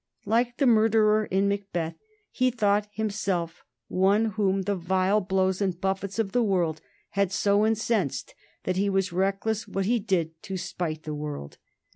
Like 0.25 0.57
the 0.57 0.65
murderer 0.65 1.25
in 1.25 1.47
"Macbeth," 1.47 1.93
he 2.31 2.49
thought 2.49 2.87
himself 2.91 3.63
one 3.87 4.25
whom 4.31 4.63
the 4.63 4.75
vile 4.75 5.21
blows 5.21 5.61
and 5.61 5.79
buffets 5.79 6.17
of 6.17 6.31
the 6.31 6.41
world 6.41 6.81
had 7.09 7.31
so 7.31 7.63
incensed 7.67 8.33
that 8.63 8.77
he 8.77 8.89
was 8.89 9.13
reckless 9.13 9.67
what 9.67 9.85
he 9.85 9.99
did 9.99 10.41
to 10.41 10.57
spite 10.57 11.03
the 11.03 11.13
world. 11.13 11.59